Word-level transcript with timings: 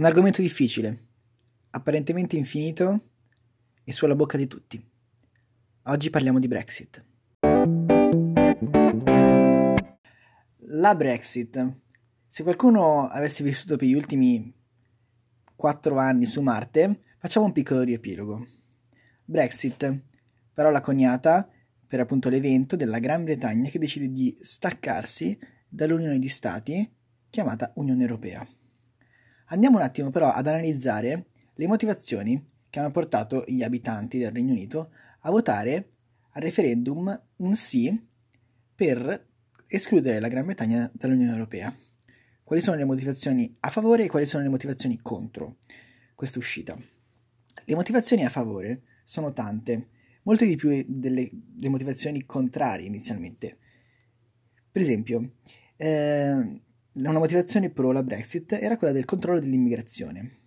Un 0.00 0.06
argomento 0.06 0.40
difficile, 0.40 1.08
apparentemente 1.72 2.34
infinito 2.34 3.02
e 3.84 3.92
sulla 3.92 4.14
bocca 4.14 4.38
di 4.38 4.46
tutti. 4.46 4.82
Oggi 5.82 6.08
parliamo 6.08 6.38
di 6.38 6.48
Brexit. 6.48 7.04
La 10.56 10.94
Brexit. 10.94 11.74
Se 12.26 12.42
qualcuno 12.42 13.08
avesse 13.08 13.44
vissuto 13.44 13.76
per 13.76 13.88
gli 13.88 13.92
ultimi 13.92 14.50
quattro 15.54 15.98
anni 15.98 16.24
su 16.24 16.40
Marte, 16.40 17.00
facciamo 17.18 17.44
un 17.44 17.52
piccolo 17.52 17.82
riepilogo. 17.82 18.46
Brexit, 19.22 20.02
parola 20.54 20.80
coniata 20.80 21.46
per 21.86 22.00
appunto 22.00 22.30
l'evento 22.30 22.74
della 22.74 23.00
Gran 23.00 23.24
Bretagna 23.24 23.68
che 23.68 23.78
decide 23.78 24.10
di 24.10 24.34
staccarsi 24.40 25.38
dall'Unione 25.68 26.18
di 26.18 26.28
Stati 26.28 26.90
chiamata 27.28 27.72
Unione 27.74 28.00
Europea. 28.00 28.48
Andiamo 29.52 29.78
un 29.78 29.82
attimo 29.82 30.10
però 30.10 30.30
ad 30.30 30.46
analizzare 30.46 31.26
le 31.54 31.66
motivazioni 31.66 32.44
che 32.68 32.78
hanno 32.78 32.92
portato 32.92 33.44
gli 33.48 33.64
abitanti 33.64 34.18
del 34.18 34.30
Regno 34.30 34.52
Unito 34.52 34.92
a 35.20 35.30
votare 35.30 35.90
al 36.30 36.42
referendum 36.42 37.20
un 37.36 37.54
sì 37.56 38.06
per 38.74 39.26
escludere 39.66 40.20
la 40.20 40.28
Gran 40.28 40.44
Bretagna 40.44 40.88
dall'Unione 40.94 41.32
Europea. 41.32 41.74
Quali 42.44 42.62
sono 42.62 42.76
le 42.76 42.84
motivazioni 42.84 43.56
a 43.60 43.70
favore 43.70 44.04
e 44.04 44.08
quali 44.08 44.26
sono 44.26 44.44
le 44.44 44.48
motivazioni 44.48 45.00
contro 45.02 45.56
questa 46.14 46.38
uscita? 46.38 46.78
Le 47.64 47.74
motivazioni 47.74 48.24
a 48.24 48.28
favore 48.28 48.82
sono 49.04 49.32
tante, 49.32 49.88
molte 50.22 50.46
di 50.46 50.54
più 50.54 50.84
delle, 50.86 51.28
delle 51.32 51.68
motivazioni 51.68 52.24
contrarie 52.24 52.86
inizialmente. 52.86 53.58
Per 54.70 54.80
esempio, 54.80 55.32
eh, 55.76 56.60
una 56.94 57.18
motivazione 57.18 57.70
pro 57.70 57.92
la 57.92 58.02
Brexit 58.02 58.52
era 58.52 58.76
quella 58.76 58.92
del 58.92 59.04
controllo 59.04 59.40
dell'immigrazione. 59.40 60.38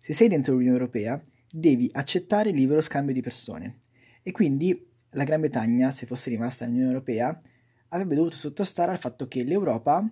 Se 0.00 0.14
sei 0.14 0.28
dentro 0.28 0.52
l'Unione 0.52 0.76
Europea, 0.76 1.22
devi 1.50 1.88
accettare 1.92 2.50
il 2.50 2.56
libero 2.56 2.80
scambio 2.80 3.12
di 3.12 3.20
persone 3.20 3.80
e 4.22 4.30
quindi 4.30 4.86
la 5.10 5.24
Gran 5.24 5.40
Bretagna, 5.40 5.90
se 5.90 6.06
fosse 6.06 6.30
rimasta 6.30 6.64
nell'Unione 6.64 6.92
Europea, 6.92 7.42
avrebbe 7.88 8.14
dovuto 8.14 8.36
sottostare 8.36 8.92
al 8.92 8.98
fatto 8.98 9.26
che 9.26 9.42
l'Europa 9.42 10.08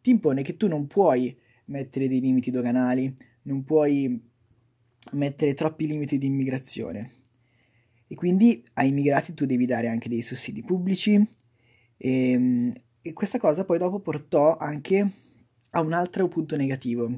ti 0.00 0.10
impone 0.10 0.42
che 0.42 0.56
tu 0.56 0.68
non 0.68 0.86
puoi 0.86 1.36
mettere 1.66 2.06
dei 2.06 2.20
limiti 2.20 2.52
doganali, 2.52 3.14
non 3.42 3.64
puoi 3.64 4.22
mettere 5.12 5.54
troppi 5.54 5.86
limiti 5.86 6.18
di 6.18 6.26
immigrazione. 6.26 7.12
E 8.06 8.14
quindi 8.14 8.64
ai 8.74 8.88
immigrati 8.88 9.34
tu 9.34 9.46
devi 9.46 9.66
dare 9.66 9.88
anche 9.88 10.08
dei 10.08 10.22
sussidi 10.22 10.62
pubblici 10.62 11.14
e, 11.96 12.30
ehm, 12.30 12.72
e 13.06 13.12
questa 13.12 13.38
cosa 13.38 13.64
poi 13.64 13.78
dopo 13.78 14.00
portò 14.00 14.56
anche 14.56 15.12
a 15.70 15.80
un 15.80 15.92
altro 15.92 16.26
punto 16.26 16.56
negativo. 16.56 17.08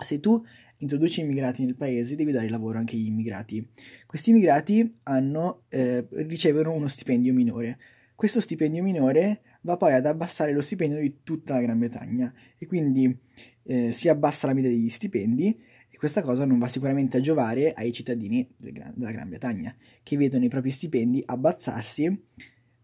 Se 0.00 0.20
tu 0.20 0.40
introduci 0.78 1.20
immigrati 1.20 1.64
nel 1.64 1.74
paese, 1.74 2.14
devi 2.14 2.30
dare 2.30 2.48
lavoro 2.48 2.78
anche 2.78 2.94
agli 2.94 3.06
immigrati. 3.06 3.68
Questi 4.06 4.30
immigrati 4.30 4.98
hanno, 5.02 5.64
eh, 5.68 6.06
ricevono 6.10 6.72
uno 6.72 6.86
stipendio 6.86 7.32
minore. 7.32 7.76
Questo 8.14 8.40
stipendio 8.40 8.84
minore 8.84 9.42
va 9.62 9.76
poi 9.76 9.94
ad 9.94 10.06
abbassare 10.06 10.52
lo 10.52 10.62
stipendio 10.62 11.00
di 11.00 11.22
tutta 11.24 11.54
la 11.54 11.60
Gran 11.60 11.80
Bretagna 11.80 12.32
e 12.56 12.66
quindi 12.66 13.18
eh, 13.64 13.90
si 13.90 14.08
abbassa 14.08 14.46
la 14.46 14.54
media 14.54 14.70
degli 14.70 14.88
stipendi 14.88 15.60
e 15.90 15.96
questa 15.96 16.22
cosa 16.22 16.44
non 16.44 16.60
va 16.60 16.68
sicuramente 16.68 17.16
a 17.16 17.20
giovare 17.20 17.72
ai 17.72 17.92
cittadini 17.92 18.48
del 18.56 18.72
Gran, 18.72 18.92
della 18.94 19.10
Gran 19.10 19.28
Bretagna 19.28 19.74
che 20.04 20.16
vedono 20.16 20.44
i 20.44 20.48
propri 20.48 20.70
stipendi 20.70 21.20
abbassarsi 21.26 22.26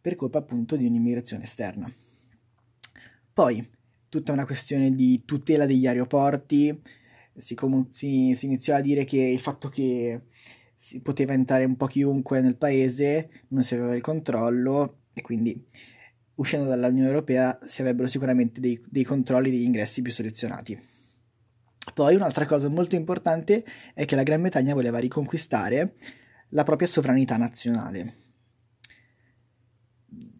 per 0.00 0.16
colpa 0.16 0.38
appunto 0.38 0.74
di 0.74 0.86
un'immigrazione 0.86 1.44
esterna. 1.44 1.88
Poi, 3.32 3.66
tutta 4.08 4.32
una 4.32 4.44
questione 4.44 4.94
di 4.94 5.22
tutela 5.24 5.66
degli 5.66 5.86
aeroporti, 5.86 6.80
si, 7.36 7.54
com- 7.54 7.88
si, 7.90 8.34
si 8.34 8.46
iniziò 8.46 8.76
a 8.76 8.80
dire 8.80 9.04
che 9.04 9.16
il 9.16 9.40
fatto 9.40 9.68
che 9.68 10.22
si 10.76 11.00
poteva 11.00 11.32
entrare 11.32 11.64
un 11.64 11.76
po' 11.76 11.86
chiunque 11.86 12.40
nel 12.40 12.56
paese 12.56 13.44
non 13.48 13.62
si 13.62 13.74
aveva 13.74 13.94
il 13.94 14.02
controllo 14.02 14.98
e 15.12 15.22
quindi 15.22 15.64
uscendo 16.34 16.68
dall'Unione 16.68 17.08
Europea 17.08 17.58
si 17.62 17.80
avrebbero 17.82 18.08
sicuramente 18.08 18.60
dei, 18.60 18.82
dei 18.88 19.04
controlli 19.04 19.50
degli 19.50 19.62
ingressi 19.62 20.02
più 20.02 20.12
selezionati. 20.12 20.90
Poi 21.94 22.14
un'altra 22.14 22.46
cosa 22.46 22.68
molto 22.68 22.96
importante 22.96 23.64
è 23.94 24.04
che 24.04 24.14
la 24.14 24.22
Gran 24.22 24.40
Bretagna 24.40 24.74
voleva 24.74 24.98
riconquistare 24.98 25.94
la 26.50 26.64
propria 26.64 26.88
sovranità 26.88 27.36
nazionale. 27.36 28.21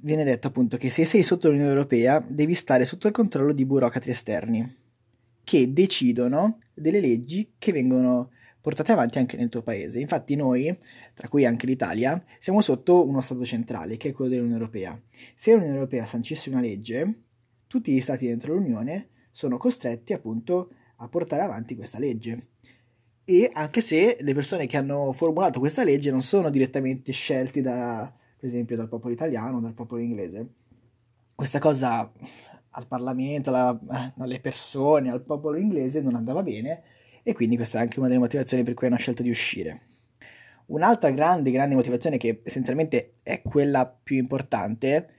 Viene 0.05 0.25
detto 0.25 0.49
appunto 0.49 0.77
che 0.79 0.91
se 0.91 1.05
sei 1.05 1.23
sotto 1.23 1.49
l'Unione 1.49 1.69
Europea 1.71 2.19
devi 2.27 2.55
stare 2.55 2.87
sotto 2.87 3.07
il 3.07 3.13
controllo 3.13 3.53
di 3.53 3.65
burocrati 3.65 4.11
esterni 4.11 4.77
che 5.45 5.73
decidono 5.73 6.59
delle 6.75 6.99
leggi 6.99 7.53
che 7.57 7.71
vengono 7.71 8.31
portate 8.61 8.91
avanti 8.91 9.19
anche 9.19 9.37
nel 9.37 9.49
tuo 9.49 9.63
paese. 9.63 10.01
Infatti 10.01 10.35
noi, 10.35 10.77
tra 11.15 11.29
cui 11.29 11.47
anche 11.47 11.67
l'Italia, 11.67 12.21
siamo 12.41 12.61
sotto 12.63 13.07
uno 13.07 13.21
Stato 13.21 13.45
centrale, 13.45 13.97
che 13.97 14.09
è 14.09 14.13
quello 14.13 14.33
dell'Unione 14.33 14.59
Europea. 14.59 15.01
Se 15.37 15.53
l'Unione 15.53 15.75
Europea 15.75 16.05
sancisce 16.05 16.51
una 16.51 16.61
legge, 16.61 17.21
tutti 17.69 17.93
gli 17.93 18.01
Stati 18.01 18.27
dentro 18.27 18.55
l'Unione 18.55 19.09
sono 19.31 19.57
costretti 19.57 20.13
appunto 20.13 20.71
a 20.97 21.07
portare 21.07 21.43
avanti 21.43 21.77
questa 21.77 22.01
legge. 22.01 22.49
E 23.25 23.49
anche 23.53 23.81
se 23.81 24.17
le 24.19 24.35
persone 24.35 24.67
che 24.67 24.77
hanno 24.77 25.13
formulato 25.13 25.61
questa 25.61 25.85
legge 25.85 26.11
non 26.11 26.23
sono 26.23 26.51
direttamente 26.51 27.13
scelti 27.13 27.61
da, 27.61 28.13
per 28.43 28.51
esempio, 28.51 28.75
dal 28.75 28.89
popolo 28.89 29.15
italiano 29.15 29.59
o 29.59 29.61
dal 29.61 29.73
popolo 29.73 30.01
inglese, 30.01 30.55
questa 31.37 31.61
cosa 31.61 32.11
al 32.71 32.87
Parlamento, 32.89 33.51
alla, 33.51 34.13
alle 34.19 34.41
persone, 34.41 35.13
al 35.13 35.23
popolo 35.23 35.59
inglese 35.59 36.01
non 36.01 36.17
andava 36.17 36.43
bene 36.43 36.83
e 37.23 37.35
quindi 37.35 37.55
questa 37.55 37.79
è 37.79 37.83
anche 37.83 38.01
una 38.01 38.09
delle 38.09 38.19
motivazioni 38.19 38.65
per 38.65 38.75
cui 38.75 38.89
hanno 38.89 38.97
scelto 38.97 39.23
di 39.23 39.31
uscire. 39.31 39.83
Un'altra 40.67 41.11
grande, 41.11 41.53
grande 41.53 41.77
motivazione 41.77 42.17
che 42.17 42.41
essenzialmente 42.43 43.15
è 43.23 43.43
quella 43.43 43.87
più 43.87 44.17
importante 44.17 45.11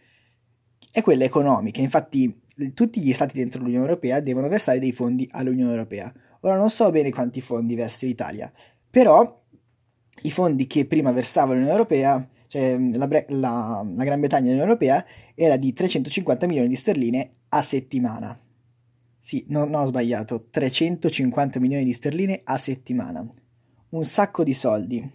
è 0.91 1.01
quella 1.01 1.23
economica. 1.23 1.79
Infatti 1.79 2.41
tutti 2.73 3.00
gli 3.00 3.13
stati 3.13 3.38
dentro 3.38 3.62
l'Unione 3.62 3.85
Europea 3.85 4.19
devono 4.19 4.50
versare 4.50 4.79
dei 4.79 4.91
fondi 4.91 5.29
all'Unione 5.31 5.72
Europea. 5.72 6.12
Ora 6.41 6.57
non 6.57 6.69
so 6.69 6.91
bene 6.91 7.09
quanti 7.09 7.39
fondi 7.39 7.73
versi 7.75 8.06
l'Italia, 8.06 8.51
però 8.89 9.41
i 10.23 10.29
fondi 10.29 10.67
che 10.67 10.85
prima 10.85 11.13
versava 11.13 11.53
l'Unione 11.53 11.72
Europea, 11.72 12.28
cioè 12.53 12.77
la, 12.77 13.07
la, 13.29 13.83
la 13.83 14.03
Gran 14.03 14.19
Bretagna 14.19 14.43
dell'Unione 14.43 14.69
Europea, 14.69 15.03
era 15.33 15.57
di 15.57 15.73
350 15.73 16.45
milioni 16.45 16.67
di 16.67 16.75
sterline 16.75 17.31
a 17.49 17.63
settimana. 17.63 18.39
Sì, 19.19 19.43
no, 19.47 19.65
non 19.65 19.81
ho 19.81 19.85
sbagliato, 19.87 20.49
350 20.51 21.59
milioni 21.59 21.83
di 21.83 21.93
sterline 21.93 22.41
a 22.43 22.57
settimana. 22.57 23.27
Un 23.89 24.05
sacco 24.05 24.43
di 24.43 24.53
soldi 24.53 25.11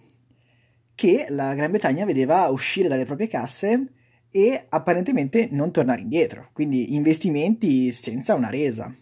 che 0.93 1.27
la 1.29 1.53
Gran 1.53 1.71
Bretagna 1.71 2.03
vedeva 2.03 2.49
uscire 2.49 2.89
dalle 2.89 3.05
proprie 3.05 3.27
casse 3.27 3.87
e 4.29 4.65
apparentemente 4.67 5.47
non 5.49 5.71
tornare 5.71 6.01
indietro, 6.01 6.49
quindi 6.51 6.93
investimenti 6.93 7.93
senza 7.93 8.33
una 8.33 8.49
resa. 8.49 8.93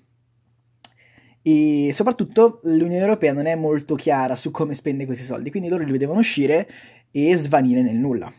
E 1.42 1.92
soprattutto 1.92 2.60
l'Unione 2.66 2.98
Europea 2.98 3.34
non 3.34 3.48
è 3.48 3.56
molto 3.56 3.96
chiara 3.96 4.36
su 4.36 4.52
come 4.52 4.76
spende 4.76 5.06
questi 5.06 5.24
soldi, 5.24 5.50
quindi 5.50 5.70
loro 5.70 5.84
li 5.84 5.92
vedevano 5.92 6.20
uscire 6.20 6.70
e 7.12 7.36
svanire 7.36 7.82
nel 7.82 7.96
nulla. 7.96 8.32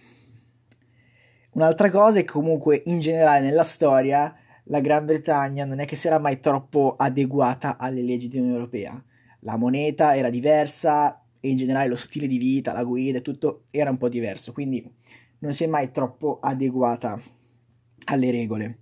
Un'altra 1.53 1.91
cosa 1.91 2.19
è 2.19 2.25
che 2.25 2.33
comunque 2.33 2.83
in 2.87 3.01
generale 3.01 3.41
nella 3.41 3.65
storia 3.65 4.34
la 4.65 4.81
Gran 4.81 5.06
Bretagna 5.06 5.65
non 5.65 5.81
è 5.81 5.87
che 5.87 5.97
si 5.97 6.06
era 6.06 6.19
mai 6.19 6.41
troppo 6.41 6.95
adeguata 6.97 7.78
alle 7.78 8.03
leggi 8.03 8.28
dell'Unione 8.28 8.59
Europea. 8.59 9.03
La 9.41 9.57
moneta 9.57 10.17
era 10.17 10.31
diversa 10.31 11.25
e 11.41 11.51
in 11.51 11.57
generale 11.57 11.89
lo 11.89 11.97
stile 11.97 12.27
di 12.27 12.39
vita, 12.39 12.73
la 12.73 12.84
guida 12.84 13.19
e 13.19 13.23
tutto 13.23 13.65
era 13.71 13.91
un 13.91 13.97
po' 13.97 14.09
diverso, 14.09 14.53
quindi 14.53 14.89
non 15.41 15.53
si 15.53 15.65
è 15.65 15.67
mai 15.67 15.91
troppo 15.91 16.39
adeguata 16.41 17.21
alle 18.05 18.31
regole. 18.31 18.78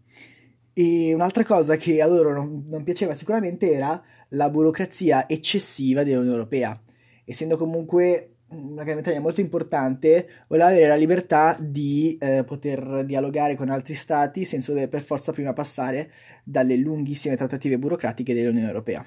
E 0.73 1.15
un'altra 1.15 1.45
cosa 1.45 1.77
che 1.77 2.03
a 2.03 2.07
loro 2.07 2.33
non, 2.33 2.65
non 2.69 2.83
piaceva 2.83 3.15
sicuramente 3.15 3.73
era 3.73 4.03
la 4.31 4.51
burocrazia 4.51 5.29
eccessiva 5.29 6.03
dell'Unione 6.03 6.37
Europea, 6.37 6.79
essendo 7.25 7.57
comunque 7.57 8.36
una 8.57 8.83
Gran 8.83 8.97
Bretagna 8.97 9.21
molto 9.21 9.41
importante, 9.41 10.29
voleva 10.49 10.69
avere 10.69 10.89
la 10.89 10.97
libertà 10.97 11.57
di 11.61 12.17
eh, 12.21 12.45
poter 12.45 13.05
dialogare 13.05 13.55
con 13.55 13.69
altri 13.69 13.95
stati 13.95 14.45
senza 14.45 14.73
dover 14.73 14.89
per 14.89 15.03
forza 15.03 15.33
prima 15.33 15.53
passare 15.53 16.11
dalle 16.45 16.77
lunghissime 16.77 17.37
trattative 17.37 17.79
burocratiche 17.79 18.35
dell'Unione 18.35 18.67
Europea. 18.67 19.05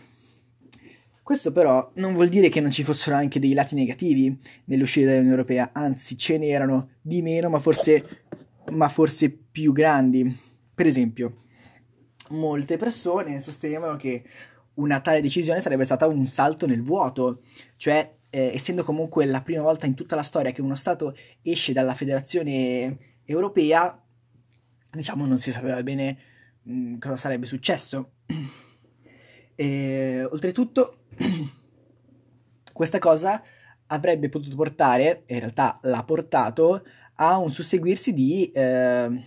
Questo 1.22 1.52
però 1.52 1.92
non 1.96 2.14
vuol 2.14 2.30
dire 2.30 2.50
che 2.50 2.60
non 2.60 2.72
ci 2.72 2.84
fossero 2.84 3.16
anche 3.16 3.40
dei 3.40 3.54
lati 3.54 3.76
negativi 3.76 4.36
nell'uscita 4.66 5.08
dall'Unione 5.08 5.36
Europea, 5.36 5.70
anzi 5.74 6.18
ce 6.18 6.38
n'erano 6.38 6.90
di 7.02 7.22
meno, 7.22 7.50
ma 7.50 7.60
forse, 7.60 8.24
ma 8.72 8.88
forse 8.90 9.30
più 9.30 9.72
grandi. 9.72 10.36
Per 10.74 10.88
esempio, 10.88 11.36
molte 12.30 12.78
persone 12.78 13.40
sostenevano 13.42 13.96
che 13.96 14.24
una 14.76 15.02
tale 15.02 15.22
decisione 15.22 15.60
sarebbe 15.60 15.84
stata 15.84 16.08
un 16.08 16.26
salto 16.26 16.66
nel 16.66 16.82
vuoto, 16.82 17.42
cioè 17.76 18.18
eh, 18.30 18.52
essendo 18.54 18.84
comunque 18.84 19.26
la 19.26 19.42
prima 19.42 19.62
volta 19.62 19.86
in 19.86 19.96
tutta 19.96 20.16
la 20.16 20.24
storia 20.24 20.52
che 20.52 20.62
uno 20.62 20.76
Stato 20.76 21.16
esce 21.42 21.74
dalla 21.74 21.94
federazione 21.94 22.98
europea, 23.26 24.02
diciamo 24.92 25.26
non 25.26 25.40
si 25.40 25.52
sapeva 25.52 25.82
bene 25.84 26.18
mh, 26.64 26.74
mm, 26.74 26.98
cosa 26.98 27.16
sarebbe 27.16 27.46
successo. 27.46 28.12
E, 29.60 30.24
oltretutto, 30.24 31.00
Questa 32.80 32.98
cosa 32.98 33.44
avrebbe 33.88 34.30
potuto 34.30 34.56
portare, 34.56 35.24
in 35.26 35.40
realtà 35.40 35.80
l'ha 35.82 36.02
portato, 36.06 36.86
a 37.16 37.38
un 37.38 37.52
susseguirsi 37.52 38.14
di, 38.14 38.50
eh, 38.52 39.22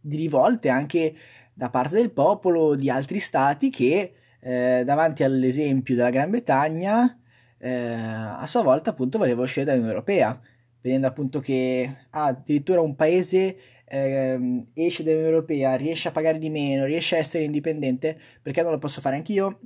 di 0.00 0.16
rivolte 0.16 0.70
anche 0.70 1.14
da 1.54 1.70
parte 1.70 1.94
del 1.94 2.10
popolo 2.10 2.74
di 2.74 2.90
altri 2.90 3.20
stati 3.20 3.70
che 3.70 4.12
eh, 4.40 4.82
davanti 4.84 5.22
all'esempio 5.22 5.94
della 5.94 6.10
Gran 6.10 6.30
Bretagna 6.30 7.16
eh, 7.58 7.70
a 7.70 8.46
sua 8.46 8.62
volta 8.62 8.90
appunto 8.90 9.18
voleva 9.18 9.42
uscire 9.42 9.64
dall'Unione 9.64 9.92
Europea, 9.92 10.38
vedendo 10.80 11.06
appunto 11.06 11.40
che 11.40 11.96
ah, 12.10 12.26
addirittura 12.26 12.80
un 12.80 12.94
paese 12.94 13.56
eh, 13.84 14.66
esce 14.74 15.02
dall'Unione 15.02 15.30
Europea, 15.30 15.74
riesce 15.76 16.08
a 16.08 16.12
pagare 16.12 16.38
di 16.38 16.50
meno, 16.50 16.84
riesce 16.84 17.16
a 17.16 17.18
essere 17.18 17.44
indipendente, 17.44 18.18
perché 18.42 18.62
non 18.62 18.72
lo 18.72 18.78
posso 18.78 19.00
fare 19.00 19.16
anch'io? 19.16 19.60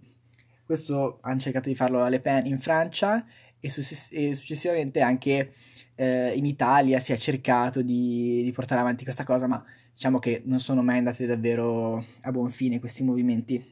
Questo 0.64 1.18
hanno 1.22 1.40
cercato 1.40 1.68
di 1.68 1.74
farlo 1.74 2.02
a 2.02 2.08
Le 2.08 2.20
Pen 2.20 2.46
in 2.46 2.58
Francia 2.58 3.24
e, 3.58 3.68
success- 3.68 4.08
e 4.12 4.34
successivamente 4.34 5.00
anche 5.00 5.52
eh, 5.96 6.32
in 6.34 6.46
Italia 6.46 6.98
si 7.00 7.12
è 7.12 7.16
cercato 7.16 7.82
di, 7.82 8.42
di, 8.42 8.52
portare 8.52 8.80
avanti 8.80 9.04
questa 9.04 9.24
cosa, 9.24 9.46
ma 9.46 9.62
diciamo 9.92 10.18
che 10.18 10.42
non 10.46 10.60
sono 10.60 10.82
mai 10.82 10.98
andati 10.98 11.26
davvero 11.26 12.04
a 12.22 12.30
buon 12.30 12.50
fine 12.50 12.80
questi 12.80 13.02
movimenti. 13.02 13.62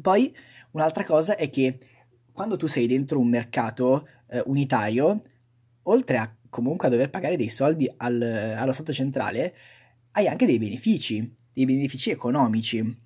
Poi 0.00 0.34
un'altra 0.72 1.04
cosa 1.04 1.36
è 1.36 1.50
che 1.50 1.78
quando 2.34 2.56
tu 2.56 2.66
sei 2.66 2.88
dentro 2.88 3.20
un 3.20 3.28
mercato 3.28 4.08
eh, 4.26 4.42
unitario, 4.46 5.20
oltre 5.84 6.18
a 6.18 6.36
comunque 6.50 6.88
a 6.88 6.90
dover 6.90 7.08
pagare 7.08 7.36
dei 7.36 7.48
soldi 7.48 7.88
al, 7.96 8.20
allo 8.56 8.72
Stato 8.72 8.92
centrale, 8.92 9.54
hai 10.12 10.26
anche 10.26 10.44
dei 10.44 10.58
benefici, 10.58 11.32
dei 11.52 11.64
benefici 11.64 12.10
economici. 12.10 13.02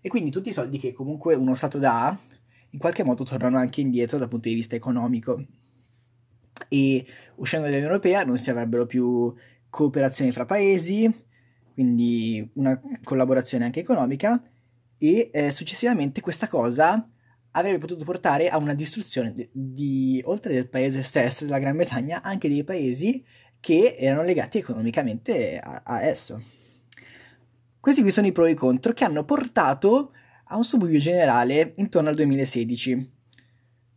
E 0.00 0.08
quindi 0.08 0.30
tutti 0.30 0.48
i 0.48 0.52
soldi 0.52 0.78
che 0.78 0.94
comunque 0.94 1.34
uno 1.34 1.54
Stato 1.54 1.78
dà, 1.78 2.18
in 2.70 2.78
qualche 2.78 3.04
modo 3.04 3.22
tornano 3.22 3.58
anche 3.58 3.82
indietro 3.82 4.16
dal 4.16 4.28
punto 4.28 4.48
di 4.48 4.54
vista 4.54 4.76
economico. 4.76 5.44
E 6.68 7.06
uscendo 7.34 7.66
dall'Unione 7.66 7.92
Europea 7.92 8.24
non 8.24 8.38
si 8.38 8.48
avrebbero 8.48 8.86
più 8.86 9.34
cooperazioni 9.68 10.32
fra 10.32 10.46
paesi, 10.46 11.12
quindi 11.74 12.50
una 12.54 12.80
collaborazione 13.02 13.64
anche 13.64 13.80
economica, 13.80 14.42
e 14.96 15.30
eh, 15.32 15.50
successivamente 15.50 16.22
questa 16.22 16.48
cosa 16.48 17.06
avrebbe 17.52 17.78
potuto 17.78 18.04
portare 18.04 18.48
a 18.48 18.58
una 18.58 18.74
distruzione 18.74 19.32
di, 19.32 19.48
di, 19.52 20.22
oltre 20.24 20.54
del 20.54 20.68
paese 20.68 21.02
stesso, 21.02 21.44
della 21.44 21.58
Gran 21.58 21.76
Bretagna, 21.76 22.22
anche 22.22 22.48
dei 22.48 22.64
paesi 22.64 23.24
che 23.58 23.96
erano 23.98 24.22
legati 24.22 24.58
economicamente 24.58 25.58
a, 25.58 25.82
a 25.84 26.02
esso. 26.02 26.42
Questi 27.78 28.02
qui 28.02 28.10
sono 28.10 28.26
i 28.26 28.32
pro 28.32 28.46
e 28.46 28.52
i 28.52 28.54
contro 28.54 28.92
che 28.92 29.04
hanno 29.04 29.24
portato 29.24 30.12
a 30.44 30.56
un 30.56 30.64
subbuglio 30.64 30.98
generale 30.98 31.72
intorno 31.76 32.08
al 32.08 32.14
2016. 32.14 33.10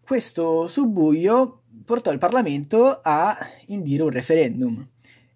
Questo 0.02 0.68
subbuglio 0.68 1.64
portò 1.86 2.12
il 2.12 2.18
Parlamento 2.18 3.00
a 3.02 3.38
indire 3.68 4.04
un 4.04 4.10
referendum. 4.10 4.88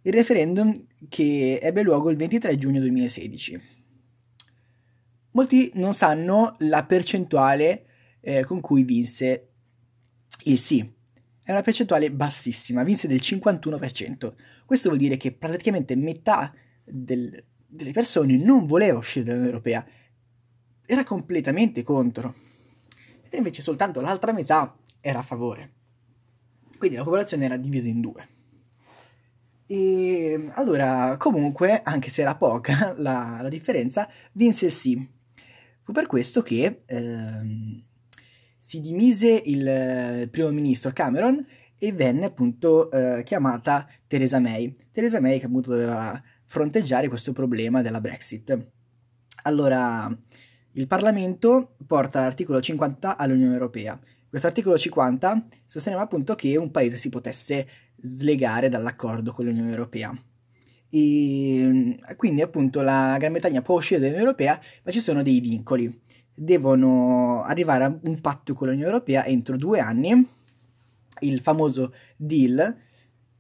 Il 0.02 0.14
referendum 0.14 0.74
che 1.10 1.60
ebbe 1.62 1.82
luogo 1.82 2.10
il 2.10 2.18
23 2.18 2.58
giugno 2.58 2.80
2016. 2.80 3.62
Molti 5.32 5.72
non 5.76 5.94
sanno 5.94 6.56
la 6.60 6.84
percentuale 6.86 7.87
eh, 8.28 8.44
con 8.44 8.60
cui 8.60 8.84
vinse 8.84 9.52
il 10.44 10.60
sì. 10.60 10.96
È 11.42 11.52
una 11.52 11.62
percentuale 11.62 12.12
bassissima, 12.12 12.84
vinse 12.84 13.08
del 13.08 13.22
51%. 13.24 14.34
Questo 14.66 14.90
vuol 14.90 15.00
dire 15.00 15.16
che 15.16 15.32
praticamente 15.32 15.96
metà 15.96 16.54
del, 16.84 17.42
delle 17.66 17.92
persone 17.94 18.36
non 18.36 18.66
voleva 18.66 18.98
uscire 18.98 19.24
dall'Unione 19.24 19.52
Europea, 19.52 19.88
era 20.86 21.06
completamente 21.06 21.84
contro. 21.84 22.36
E 23.30 23.38
invece 23.38 23.62
soltanto 23.62 24.02
l'altra 24.02 24.34
metà 24.34 24.78
era 25.00 25.20
a 25.20 25.24
favore. 25.24 25.72
Quindi 26.78 26.98
la 26.98 27.04
popolazione 27.04 27.46
era 27.46 27.56
divisa 27.56 27.88
in 27.88 28.02
due. 28.02 28.28
E 29.68 30.50
allora, 30.56 31.16
comunque, 31.18 31.82
anche 31.82 32.10
se 32.10 32.24
era 32.24 32.36
poca 32.36 32.94
la, 33.00 33.40
la 33.42 33.50
differenza, 33.50 34.10
vinse 34.34 34.66
il 34.66 34.72
sì. 34.74 35.16
Fu 35.82 35.94
per 35.94 36.08
questo 36.08 36.42
che 36.42 36.84
ehm, 36.86 37.87
si 38.68 38.82
dimise 38.82 39.30
il, 39.46 39.66
il 40.24 40.30
primo 40.30 40.52
ministro 40.52 40.92
Cameron 40.92 41.42
e 41.78 41.94
venne 41.94 42.26
appunto 42.26 42.92
eh, 42.92 43.24
chiamata 43.24 43.88
Theresa 44.08 44.40
May. 44.40 44.76
Theresa 44.92 45.22
May 45.22 45.40
che 45.40 45.46
appunto 45.46 45.70
doveva 45.70 46.22
fronteggiare 46.44 47.08
questo 47.08 47.32
problema 47.32 47.82
della 47.82 48.02
Brexit. 48.02 48.72
Allora, 49.44 50.14
il 50.74 50.86
Parlamento 50.86 51.78
porta 51.88 52.20
l'articolo 52.20 52.60
50 52.60 53.16
all'Unione 53.16 53.54
Europea. 53.54 53.98
Questo 54.28 54.48
articolo 54.48 54.78
50 54.78 55.48
sosteneva 55.66 56.02
appunto 56.02 56.36
che 56.36 56.58
un 56.58 56.70
paese 56.70 56.98
si 56.98 57.08
potesse 57.08 57.66
slegare 58.02 58.68
dall'accordo 58.68 59.32
con 59.32 59.46
l'Unione 59.46 59.70
Europea. 59.70 60.14
E 60.90 61.98
quindi 62.18 62.42
appunto 62.42 62.82
la 62.82 63.16
Gran 63.18 63.32
Bretagna 63.32 63.62
può 63.62 63.78
uscire 63.78 64.02
dall'Unione 64.02 64.26
Europea, 64.26 64.60
ma 64.84 64.92
ci 64.92 65.00
sono 65.00 65.24
dei 65.24 65.40
vincoli 65.40 66.02
devono 66.40 67.42
arrivare 67.42 67.84
a 67.84 68.00
un 68.00 68.22
patto 68.22 68.54
con 68.54 68.68
l'Unione 68.68 68.92
Europea 68.92 69.26
entro 69.26 69.58
due 69.58 69.80
anni, 69.80 70.28
il 71.22 71.40
famoso 71.40 71.94
deal, 72.16 72.78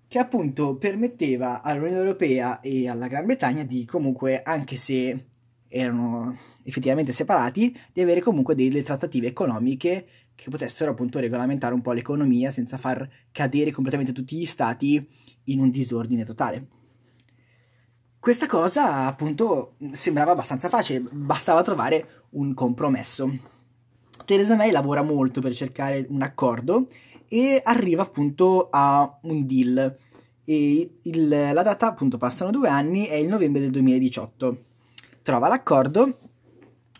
che 0.07 0.17
appunto 0.17 0.77
permetteva 0.77 1.61
all'Unione 1.61 1.99
Europea 1.99 2.59
e 2.59 2.89
alla 2.89 3.07
Gran 3.07 3.27
Bretagna 3.27 3.63
di 3.63 3.85
comunque, 3.85 4.41
anche 4.41 4.77
se 4.77 5.25
erano 5.67 6.35
effettivamente 6.63 7.11
separati, 7.11 7.77
di 7.93 8.01
avere 8.01 8.19
comunque 8.19 8.55
delle 8.55 8.81
trattative 8.81 9.27
economiche 9.27 10.07
che 10.33 10.49
potessero 10.49 10.91
appunto 10.91 11.19
regolamentare 11.19 11.75
un 11.75 11.81
po' 11.81 11.91
l'economia 11.91 12.49
senza 12.49 12.77
far 12.77 13.07
cadere 13.31 13.71
completamente 13.71 14.13
tutti 14.13 14.37
gli 14.37 14.45
stati 14.45 15.07
in 15.45 15.59
un 15.59 15.69
disordine 15.69 16.23
totale. 16.23 16.76
Questa 18.27 18.45
cosa 18.45 19.05
appunto 19.05 19.75
sembrava 19.93 20.33
abbastanza 20.33 20.67
facile, 20.67 20.99
bastava 20.99 21.61
trovare 21.61 22.25
un 22.31 22.53
compromesso. 22.53 23.33
Theresa 24.25 24.57
May 24.57 24.69
lavora 24.69 25.01
molto 25.01 25.39
per 25.39 25.53
cercare 25.53 26.05
un 26.09 26.21
accordo 26.21 26.89
e 27.29 27.61
arriva 27.63 28.01
appunto 28.01 28.67
a 28.69 29.17
un 29.21 29.45
deal. 29.45 29.97
Il, 30.43 31.27
la 31.29 31.63
data 31.63 31.87
appunto 31.87 32.17
passano 32.17 32.51
due 32.51 32.67
anni, 32.67 33.05
è 33.05 33.15
il 33.15 33.29
novembre 33.29 33.61
del 33.61 33.71
2018. 33.71 34.63
Trova 35.21 35.47
l'accordo 35.47 36.17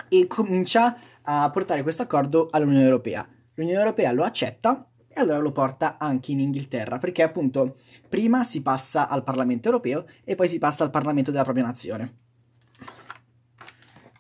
e 0.08 0.28
comincia 0.28 0.98
a 1.24 1.50
portare 1.50 1.84
questo 1.84 2.04
accordo 2.04 2.48
all'Unione 2.52 2.86
Europea. 2.86 3.28
L'Unione 3.56 3.80
Europea 3.80 4.14
lo 4.14 4.24
accetta 4.24 4.90
e 5.18 5.22
allora 5.22 5.40
lo 5.40 5.52
porta 5.52 5.98
anche 5.98 6.32
in 6.32 6.40
Inghilterra, 6.40 7.00
perché 7.00 7.24
appunto 7.24 7.78
prima 8.08 8.44
si 8.44 8.62
passa 8.62 9.10
al 9.10 9.24
Parlamento 9.24 9.68
europeo 9.68 10.06
e 10.24 10.36
poi 10.36 10.48
si 10.48 10.60
passa 10.60 10.84
al 10.84 10.92
Parlamento 10.92 11.32
della 11.32 11.44
propria 11.44 11.66
nazione. 11.66 12.16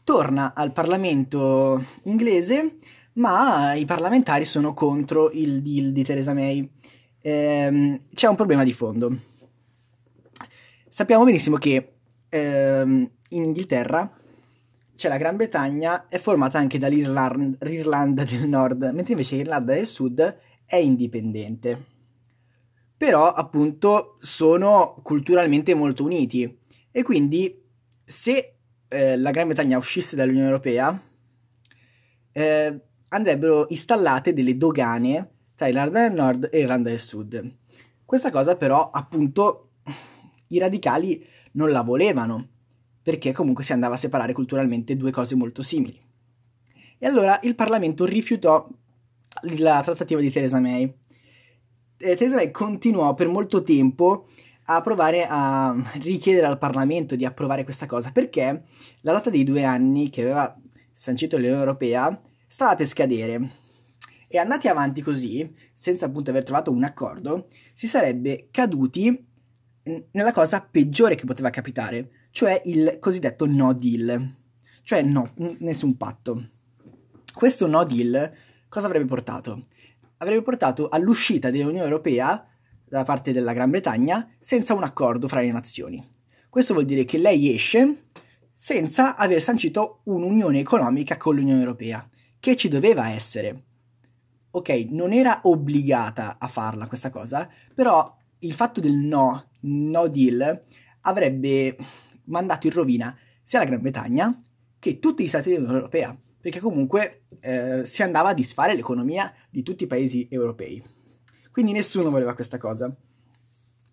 Torna 0.03 0.53
al 0.55 0.71
Parlamento 0.71 1.83
inglese, 2.03 2.77
ma 3.13 3.73
i 3.73 3.85
parlamentari 3.85 4.45
sono 4.45 4.73
contro 4.73 5.29
il 5.31 5.61
deal 5.61 5.91
di 5.91 6.03
Theresa 6.03 6.33
May. 6.33 6.67
Ehm, 7.21 8.01
c'è 8.13 8.27
un 8.27 8.35
problema 8.35 8.63
di 8.63 8.73
fondo. 8.73 9.15
Sappiamo 10.89 11.25
benissimo 11.25 11.57
che 11.57 11.93
ehm, 12.29 13.11
in 13.29 13.43
Inghilterra 13.43 14.11
c'è 14.95 15.09
la 15.09 15.17
Gran 15.17 15.35
Bretagna, 15.35 16.07
è 16.07 16.17
formata 16.17 16.57
anche 16.57 16.79
dall'Irlanda 16.79 18.23
del 18.23 18.47
Nord, 18.47 18.81
mentre 18.93 19.11
invece 19.11 19.35
l'Irlanda 19.35 19.73
del 19.73 19.85
Sud 19.85 20.37
è 20.67 20.75
indipendente. 20.75 21.95
Però 22.97 23.31
appunto 23.31 24.17
sono 24.19 24.99
culturalmente 25.01 25.73
molto 25.73 26.03
uniti 26.03 26.59
e 26.91 27.03
quindi 27.03 27.63
se 28.03 28.55
eh, 28.87 29.17
la 29.17 29.31
Gran 29.31 29.47
Bretagna 29.47 29.77
uscisse 29.77 30.15
dall'Unione 30.15 30.47
Europea 30.47 31.01
eh, 32.31 32.81
andrebbero 33.09 33.67
installate 33.69 34.33
delle 34.33 34.57
dogane 34.57 35.31
tra 35.55 35.67
Irlanda 35.67 36.07
del 36.07 36.13
Nord 36.13 36.49
e 36.51 36.59
Irlanda 36.59 36.89
del 36.89 36.99
Sud. 36.99 37.57
Questa 38.05 38.29
cosa 38.29 38.55
però 38.55 38.89
appunto 38.89 39.71
i 40.47 40.59
radicali 40.59 41.25
non 41.53 41.71
la 41.71 41.81
volevano 41.81 42.49
perché 43.01 43.31
comunque 43.31 43.63
si 43.63 43.73
andava 43.73 43.95
a 43.95 43.97
separare 43.97 44.33
culturalmente 44.33 44.97
due 44.97 45.11
cose 45.11 45.35
molto 45.35 45.63
simili. 45.63 45.99
E 46.97 47.05
allora 47.05 47.39
il 47.43 47.55
Parlamento 47.55 48.05
rifiutò 48.05 48.67
la 49.43 49.81
trattativa 49.81 50.19
di 50.19 50.29
Theresa 50.29 50.59
May. 50.59 50.83
Eh, 51.97 52.15
Theresa 52.15 52.35
May 52.35 52.51
continuò 52.51 53.13
per 53.13 53.27
molto 53.27 53.63
tempo 53.63 54.27
a 54.69 54.81
provare 54.81 55.25
a 55.27 55.75
richiedere 56.01 56.45
al 56.45 56.57
Parlamento 56.57 57.15
di 57.15 57.25
approvare 57.25 57.63
questa 57.63 57.85
cosa 57.85 58.11
perché 58.11 58.63
la 59.01 59.13
data 59.13 59.29
dei 59.29 59.43
due 59.43 59.63
anni 59.63 60.09
che 60.09 60.21
aveva 60.21 60.55
sancito 60.91 61.37
l'Unione 61.37 61.59
Europea 61.59 62.19
stava 62.47 62.75
per 62.75 62.87
scadere 62.87 63.65
e 64.27 64.37
andati 64.37 64.67
avanti 64.67 65.01
così, 65.01 65.55
senza 65.73 66.05
appunto 66.05 66.31
aver 66.31 66.43
trovato 66.43 66.69
un 66.69 66.83
accordo, 66.83 67.47
si 67.73 67.87
sarebbe 67.87 68.49
caduti 68.51 69.25
nella 70.11 70.33
cosa 70.33 70.61
peggiore 70.61 71.15
che 71.15 71.25
poteva 71.25 71.49
capitare, 71.49 72.27
cioè 72.31 72.61
il 72.65 72.97
cosiddetto 72.99 73.45
no 73.45 73.73
deal, 73.73 74.35
cioè 74.81 75.01
no, 75.01 75.33
nessun 75.59 75.95
patto. 75.95 76.49
Questo 77.33 77.67
no 77.67 77.83
deal 77.85 78.33
cosa 78.69 78.87
avrebbe 78.87 79.05
portato? 79.05 79.67
avrebbe 80.17 80.41
portato 80.41 80.89
all'uscita 80.89 81.49
dell'Unione 81.49 81.83
Europea 81.83 82.45
da 82.83 83.03
parte 83.03 83.33
della 83.33 83.53
Gran 83.53 83.69
Bretagna 83.69 84.29
senza 84.39 84.73
un 84.73 84.83
accordo 84.83 85.27
fra 85.27 85.41
le 85.41 85.51
nazioni. 85.51 86.05
Questo 86.49 86.73
vuol 86.73 86.85
dire 86.85 87.03
che 87.03 87.17
lei 87.17 87.53
esce 87.53 87.97
senza 88.53 89.15
aver 89.15 89.41
sancito 89.41 90.01
un'unione 90.05 90.59
economica 90.59 91.17
con 91.17 91.35
l'Unione 91.35 91.59
Europea, 91.59 92.07
che 92.39 92.55
ci 92.55 92.69
doveva 92.69 93.09
essere. 93.09 93.63
Ok, 94.51 94.69
non 94.89 95.13
era 95.13 95.41
obbligata 95.43 96.37
a 96.39 96.47
farla 96.47 96.87
questa 96.87 97.09
cosa, 97.09 97.47
però 97.75 98.15
il 98.39 98.53
fatto 98.53 98.79
del 98.79 98.95
no, 98.95 99.49
no 99.61 100.07
deal, 100.07 100.63
avrebbe 101.01 101.77
mandato 102.25 102.67
in 102.67 102.73
rovina 102.73 103.15
sia 103.43 103.59
la 103.59 103.65
Gran 103.65 103.81
Bretagna 103.81 104.35
che 104.79 104.99
tutti 104.99 105.23
gli 105.23 105.27
stati 105.27 105.49
dell'Unione 105.49 105.77
Europea, 105.77 106.17
perché 106.47 106.61
comunque 106.61 107.23
eh, 107.41 107.81
si 107.83 108.03
andava 108.03 108.29
a 108.29 108.33
disfare 108.33 108.73
l'economia 108.73 109.33
di 109.49 109.63
tutti 109.63 109.83
i 109.83 109.87
paesi 109.87 110.29
europei. 110.31 110.81
Quindi 111.51 111.73
nessuno 111.73 112.09
voleva 112.09 112.33
questa 112.35 112.57
cosa. 112.57 112.89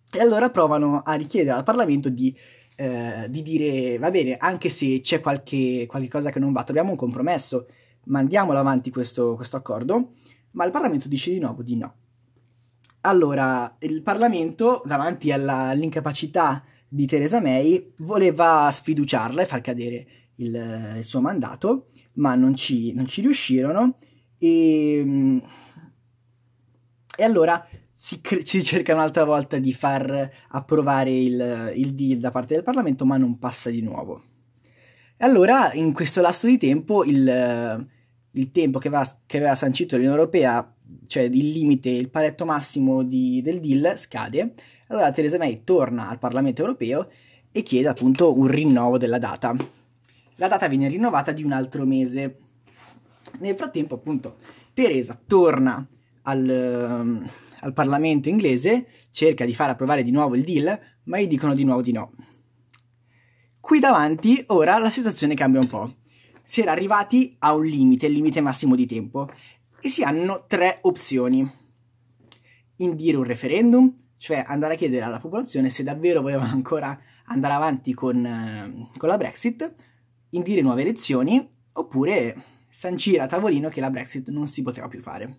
E 0.09 0.19
allora 0.21 0.49
provano 0.49 1.01
a 1.01 1.15
richiedere 1.15 1.57
al 1.57 1.65
Parlamento 1.65 2.07
di, 2.07 2.33
eh, 2.77 3.27
di 3.29 3.41
dire, 3.41 3.97
va 3.97 4.09
bene, 4.09 4.37
anche 4.37 4.69
se 4.69 5.01
c'è 5.01 5.19
qualche, 5.19 5.85
qualche, 5.85 6.07
cosa 6.07 6.31
che 6.31 6.39
non 6.39 6.53
va, 6.53 6.63
troviamo 6.63 6.91
un 6.91 6.95
compromesso, 6.95 7.67
mandiamolo 8.05 8.57
avanti 8.57 8.89
questo, 8.89 9.35
questo 9.35 9.57
accordo, 9.57 10.13
ma 10.51 10.63
il 10.63 10.71
Parlamento 10.71 11.09
dice 11.09 11.31
di 11.31 11.39
nuovo 11.39 11.61
di 11.61 11.75
no. 11.75 11.93
Allora, 13.01 13.75
il 13.79 14.01
Parlamento, 14.01 14.81
davanti 14.85 15.33
alla, 15.33 15.67
all'incapacità 15.67 16.63
di 16.87 17.05
Theresa 17.05 17.41
May, 17.41 17.91
voleva 17.97 18.69
sfiduciarla 18.71 19.41
e 19.41 19.45
far 19.45 19.59
cadere 19.59 20.07
il, 20.35 20.95
il 20.95 21.03
suo 21.03 21.19
mandato, 21.19 21.87
ma 22.15 22.35
non 22.35 22.55
ci, 22.55 22.93
non 22.93 23.07
ci 23.07 23.21
riuscirono 23.21 23.97
e, 24.37 25.41
e 27.17 27.23
allora 27.23 27.65
si, 27.93 28.19
si, 28.43 28.63
cerca 28.63 28.93
un'altra 28.93 29.23
volta 29.23 29.57
di 29.57 29.73
far 29.73 30.29
approvare 30.49 31.11
il, 31.11 31.71
il 31.75 31.93
deal 31.93 32.19
da 32.19 32.31
parte 32.31 32.53
del 32.53 32.63
Parlamento, 32.63 33.05
ma 33.05 33.17
non 33.17 33.39
passa 33.39 33.69
di 33.69 33.81
nuovo. 33.81 34.23
E 35.17 35.23
allora, 35.23 35.71
in 35.73 35.93
questo 35.93 36.19
lasso 36.19 36.45
di 36.45 36.57
tempo, 36.57 37.05
il, 37.05 37.87
il 38.31 38.51
tempo 38.51 38.79
che 38.79 38.89
aveva, 38.89 39.19
che 39.25 39.37
aveva 39.37 39.55
sancito 39.55 39.95
l'Unione 39.95 40.17
Europea, 40.17 40.73
cioè 41.07 41.23
il 41.23 41.51
limite, 41.51 41.89
il 41.89 42.09
paletto 42.09 42.43
massimo 42.45 43.01
di, 43.01 43.41
del 43.41 43.59
deal, 43.59 43.97
scade. 43.97 44.53
Allora 44.87 45.11
Theresa 45.11 45.37
May 45.37 45.63
torna 45.63 46.09
al 46.09 46.19
Parlamento 46.19 46.61
Europeo 46.61 47.09
e 47.51 47.63
chiede 47.63 47.87
appunto 47.87 48.37
un 48.37 48.47
rinnovo 48.47 48.97
della 48.97 49.19
data. 49.19 49.55
La 50.35 50.47
data 50.47 50.67
viene 50.67 50.89
rinnovata 50.89 51.31
di 51.31 51.43
un 51.43 51.53
altro 51.53 51.85
mese. 51.85 52.37
Nel 53.39 53.55
frattempo, 53.55 53.95
appunto, 53.95 54.37
Teresa 54.73 55.19
torna 55.25 55.87
al, 56.23 57.29
al 57.59 57.73
Parlamento 57.73 58.27
inglese, 58.27 58.87
cerca 59.11 59.45
di 59.45 59.55
far 59.55 59.69
approvare 59.69 60.03
di 60.03 60.11
nuovo 60.11 60.35
il 60.35 60.43
deal, 60.43 60.77
ma 61.03 61.19
gli 61.19 61.27
dicono 61.27 61.53
di 61.53 61.63
nuovo 61.63 61.81
di 61.81 61.93
no. 61.93 62.11
Qui 63.59 63.79
davanti 63.79 64.43
ora 64.47 64.77
la 64.77 64.89
situazione 64.89 65.35
cambia 65.35 65.61
un 65.61 65.67
po'. 65.67 65.95
Si 66.43 66.61
era 66.61 66.71
arrivati 66.71 67.35
a 67.39 67.55
un 67.55 67.65
limite, 67.65 68.07
il 68.07 68.13
limite 68.13 68.41
massimo 68.41 68.75
di 68.75 68.85
tempo, 68.85 69.29
e 69.81 69.87
si 69.87 70.03
hanno 70.03 70.45
tre 70.47 70.79
opzioni. 70.81 71.49
Indire 72.77 73.17
un 73.17 73.23
referendum, 73.23 73.95
cioè 74.17 74.43
andare 74.45 74.73
a 74.73 74.77
chiedere 74.77 75.05
alla 75.05 75.19
popolazione 75.19 75.69
se 75.69 75.83
davvero 75.83 76.21
volevano 76.21 76.51
ancora 76.51 76.99
andare 77.27 77.53
avanti 77.53 77.93
con, 77.93 78.89
con 78.97 79.09
la 79.09 79.17
Brexit, 79.17 79.73
indire 80.35 80.61
nuove 80.61 80.81
elezioni, 80.81 81.47
oppure 81.73 82.35
sancire 82.69 83.21
a 83.21 83.27
tavolino 83.27 83.69
che 83.69 83.79
la 83.79 83.89
Brexit 83.89 84.29
non 84.29 84.47
si 84.47 84.61
poteva 84.61 84.87
più 84.87 84.99
fare. 84.99 85.37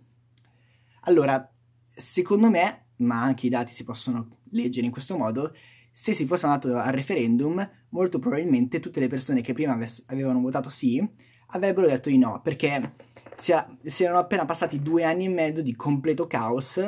Allora, 1.03 1.51
secondo 1.95 2.49
me, 2.49 2.87
ma 2.97 3.23
anche 3.23 3.47
i 3.47 3.51
dati 3.51 3.73
si 3.73 3.85
possono 3.85 4.39
leggere 4.51 4.87
in 4.87 4.93
questo 4.93 5.17
modo, 5.17 5.55
se 5.93 6.13
si 6.13 6.27
fosse 6.27 6.47
andato 6.47 6.77
al 6.77 6.93
referendum, 6.93 7.69
molto 7.91 8.19
probabilmente 8.19 8.81
tutte 8.81 9.01
le 9.01 9.09
persone 9.09 9.41
che 9.41 9.55
prima 9.55 9.79
avevano 10.07 10.41
votato 10.41 10.69
sì 10.69 11.07
avrebbero 11.51 11.87
detto 11.87 12.09
di 12.09 12.19
no, 12.19 12.41
perché 12.43 12.95
si, 13.35 13.53
era, 13.53 13.67
si 13.83 14.03
erano 14.03 14.19
appena 14.19 14.45
passati 14.45 14.81
due 14.81 15.05
anni 15.05 15.27
e 15.27 15.29
mezzo 15.29 15.63
di 15.63 15.77
completo 15.77 16.27
caos 16.27 16.81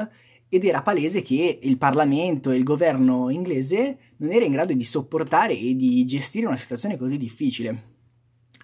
ed 0.48 0.64
era 0.64 0.82
palese 0.82 1.22
che 1.22 1.58
il 1.62 1.76
Parlamento 1.76 2.50
e 2.50 2.56
il 2.56 2.64
governo 2.64 3.30
inglese 3.30 3.98
non 4.16 4.32
era 4.32 4.44
in 4.44 4.52
grado 4.52 4.72
di 4.72 4.84
sopportare 4.84 5.56
e 5.56 5.74
di 5.74 6.04
gestire 6.06 6.46
una 6.46 6.56
situazione 6.56 6.96
così 6.96 7.18
difficile. 7.18 7.96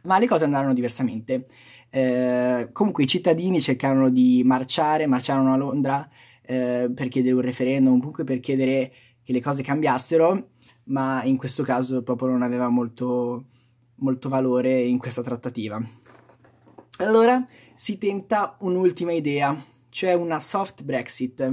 Ma 0.05 0.19
le 0.19 0.27
cose 0.27 0.45
andarono 0.45 0.75
diversamente. 0.75 1.47
Eh, 1.91 2.69
comunque 2.73 3.05
i 3.05 3.07
cittadini 3.07 3.61
cercarono 3.61 4.11
di 4.11 4.43
marciare, 4.45 5.07
marciarono 5.07 5.53
a 5.53 5.57
Londra 5.57 6.09
eh, 6.43 6.91
per 6.95 7.09
chiedere 7.09 7.35
un 7.35 7.41
referendum, 7.41 7.99
comunque 7.99 8.25
per 8.25 8.41
chiedere 8.41 8.93
che 9.23 9.33
le 9.33 9.41
cose 9.41 9.63
cambiassero, 9.63 10.51
ma 10.85 11.23
in 11.25 11.37
questo 11.37 11.63
caso 11.63 12.03
proprio 12.03 12.29
non 12.29 12.43
aveva 12.43 12.69
molto, 12.69 13.47
molto 13.97 14.29
valore 14.29 14.83
in 14.83 14.99
questa 14.99 15.23
trattativa. 15.23 15.81
Allora 16.99 17.45
si 17.75 17.97
tenta 17.97 18.57
un'ultima 18.61 19.13
idea, 19.13 19.65
cioè 19.89 20.13
una 20.13 20.41
soft 20.41 20.83
Brexit, 20.83 21.53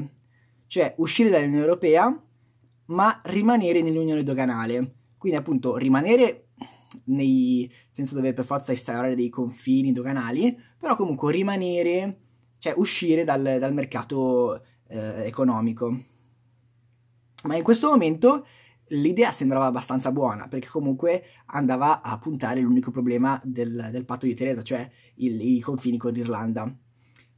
cioè 0.68 0.94
uscire 0.98 1.30
dall'Unione 1.30 1.64
Europea 1.64 2.24
ma 2.92 3.22
rimanere 3.26 3.82
nell'unione 3.82 4.24
doganale. 4.24 4.96
Quindi 5.18 5.38
appunto 5.38 5.78
rimanere 5.78 6.41
nei, 7.06 7.72
senza 7.90 8.16
dover 8.16 8.34
per 8.34 8.46
forza 8.46 8.72
instaurare 8.72 9.16
dei 9.16 9.30
confini 9.30 9.92
doganali, 9.92 10.58
però 10.78 10.96
comunque 10.96 11.32
rimanere, 11.32 12.20
cioè 12.58 12.74
uscire 12.76 13.24
dal, 13.24 13.58
dal 13.60 13.74
mercato 13.74 14.64
eh, 14.88 15.26
economico. 15.26 16.04
Ma 17.44 17.56
in 17.56 17.64
questo 17.64 17.90
momento 17.90 18.46
l'idea 18.90 19.32
sembrava 19.32 19.66
abbastanza 19.66 20.12
buona, 20.12 20.48
perché 20.48 20.68
comunque 20.68 21.24
andava 21.48 22.02
a 22.02 22.18
puntare 22.18 22.62
l'unico 22.62 22.92
problema 22.92 23.40
del, 23.44 23.90
del 23.92 24.06
patto 24.06 24.26
di 24.26 24.34
Teresa, 24.34 24.62
cioè 24.62 24.90
il, 25.16 25.42
i 25.42 25.60
confini 25.60 25.98
con 25.98 26.12
l'Irlanda. 26.12 26.74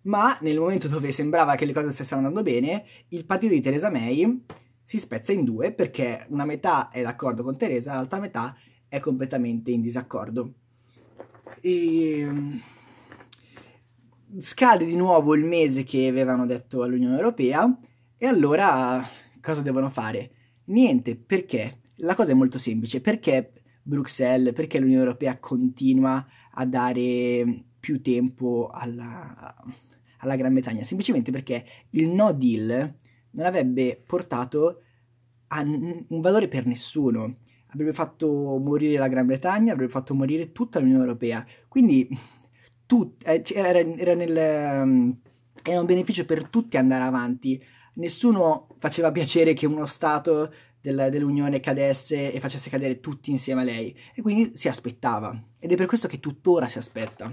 Ma 0.04 0.38
nel 0.42 0.60
momento 0.60 0.88
dove 0.88 1.12
sembrava 1.12 1.56
che 1.56 1.66
le 1.66 1.74
cose 1.74 1.92
stessero 1.92 2.18
andando 2.18 2.42
bene, 2.42 2.86
il 3.10 3.26
partito 3.26 3.54
di 3.54 3.62
Teresa 3.62 3.90
May 3.90 4.44
si 4.84 5.00
spezza 5.00 5.32
in 5.32 5.46
due 5.46 5.72
perché 5.72 6.26
una 6.30 6.44
metà 6.44 6.90
è 6.90 7.02
d'accordo 7.02 7.44
con 7.44 7.56
Teresa, 7.56 7.94
l'altra 7.94 8.20
metà 8.20 8.56
è 8.94 9.00
completamente 9.00 9.72
in 9.72 9.82
disaccordo. 9.82 10.54
E... 11.62 12.20
Ehm, 12.20 12.62
scade 14.38 14.86
di 14.86 14.96
nuovo 14.96 15.34
il 15.34 15.44
mese 15.44 15.84
che 15.84 16.08
avevano 16.08 16.46
detto 16.46 16.84
all'Unione 16.84 17.16
Europea 17.16 17.76
e 18.16 18.26
allora 18.28 19.04
cosa 19.42 19.62
devono 19.64 19.90
fare? 19.90 20.32
Niente, 20.66 21.16
perché? 21.16 21.80
La 21.98 22.14
cosa 22.14 22.32
è 22.32 22.36
molto 22.36 22.60
semplice, 22.60 23.02
perché 23.02 23.52
Bruxelles, 23.82 24.54
perché 24.54 24.80
l'Unione 24.80 25.02
Europea 25.02 25.40
continua 25.40 26.24
a 26.52 26.66
dare 26.66 27.66
più 27.80 28.00
tempo 28.00 28.70
alla, 28.72 29.56
alla 30.20 30.36
Gran 30.36 30.54
Bretagna? 30.54 30.84
Semplicemente 30.84 31.32
perché 31.32 31.66
il 31.92 32.10
no 32.10 32.32
deal 32.32 32.94
non 33.32 33.46
avrebbe 33.46 34.04
portato 34.06 34.82
a 35.48 35.62
un 35.62 36.22
valore 36.22 36.48
per 36.48 36.68
nessuno 36.68 37.42
avrebbe 37.74 37.94
fatto 37.94 38.58
morire 38.58 38.98
la 38.98 39.08
Gran 39.08 39.26
Bretagna, 39.26 39.74
avrebbe 39.74 39.92
fatto 39.92 40.14
morire 40.14 40.52
tutta 40.52 40.80
l'Unione 40.80 41.04
Europea. 41.04 41.46
Quindi 41.68 42.08
tut, 42.86 43.28
eh, 43.28 43.44
era, 43.54 43.80
era, 43.80 44.14
nel, 44.14 44.82
um, 44.84 45.20
era 45.64 45.80
un 45.80 45.86
beneficio 45.86 46.26
per 46.26 46.48
tutti 46.48 46.78
andare 46.78 47.04
avanti. 47.04 47.62
Nessuno 47.96 48.68
faceva 48.80 49.12
piacere 49.12 49.54
che 49.54 49.66
uno 49.66 49.86
Stato 49.86 50.54
del, 50.82 51.08
dell'Unione 51.10 51.60
cadesse 51.60 52.32
e 52.32 52.40
facesse 52.40 52.70
cadere 52.70 53.00
tutti 53.00 53.32
insieme 53.32 53.62
a 53.62 53.66
lei. 53.66 53.96
E 54.14 54.22
quindi 54.22 54.52
si 54.56 54.68
aspettava. 54.68 55.36
Ed 55.60 55.72
è 55.72 55.76
per 55.76 55.88
questo 55.88 56.08
che 56.08 56.20
tuttora 56.20 56.68
si 56.68 56.78
aspetta. 56.78 57.32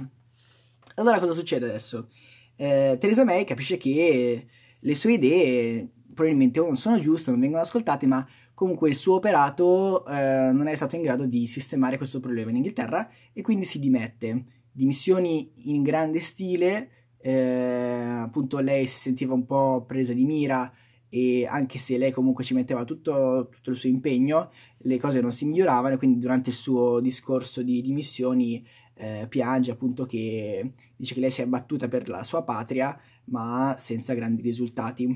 Allora 0.96 1.18
cosa 1.18 1.32
succede 1.32 1.66
adesso? 1.66 2.08
Eh, 2.56 2.96
Theresa 2.98 3.24
May 3.24 3.44
capisce 3.44 3.76
che 3.76 4.46
le 4.78 4.94
sue 4.94 5.14
idee 5.14 5.88
probabilmente 6.12 6.60
non 6.60 6.76
sono 6.76 6.98
giuste, 6.98 7.30
non 7.30 7.40
vengono 7.40 7.62
ascoltate, 7.62 8.06
ma 8.06 8.26
comunque 8.60 8.90
il 8.90 8.94
suo 8.94 9.14
operato 9.14 10.04
eh, 10.04 10.50
non 10.52 10.66
è 10.66 10.74
stato 10.74 10.94
in 10.94 11.00
grado 11.00 11.24
di 11.24 11.46
sistemare 11.46 11.96
questo 11.96 12.20
problema 12.20 12.50
in 12.50 12.56
Inghilterra 12.56 13.08
e 13.32 13.40
quindi 13.40 13.64
si 13.64 13.78
dimette. 13.78 14.44
Dimissioni 14.70 15.50
in 15.70 15.82
grande 15.82 16.20
stile, 16.20 16.90
eh, 17.22 17.32
appunto 17.32 18.58
lei 18.58 18.86
si 18.86 18.98
sentiva 18.98 19.32
un 19.32 19.46
po' 19.46 19.86
presa 19.88 20.12
di 20.12 20.26
mira 20.26 20.70
e 21.08 21.46
anche 21.46 21.78
se 21.78 21.96
lei 21.96 22.10
comunque 22.10 22.44
ci 22.44 22.52
metteva 22.52 22.84
tutto, 22.84 23.48
tutto 23.50 23.70
il 23.70 23.76
suo 23.76 23.88
impegno, 23.88 24.50
le 24.76 24.98
cose 24.98 25.22
non 25.22 25.32
si 25.32 25.46
miglioravano 25.46 25.96
quindi 25.96 26.18
durante 26.18 26.50
il 26.50 26.56
suo 26.56 27.00
discorso 27.00 27.62
di 27.62 27.80
dimissioni 27.80 28.62
eh, 28.92 29.24
piange 29.26 29.70
appunto 29.70 30.04
che 30.04 30.74
dice 30.94 31.14
che 31.14 31.20
lei 31.20 31.30
si 31.30 31.40
è 31.40 31.46
battuta 31.46 31.88
per 31.88 32.10
la 32.10 32.22
sua 32.24 32.42
patria 32.42 32.94
ma 33.30 33.74
senza 33.78 34.12
grandi 34.12 34.42
risultati. 34.42 35.08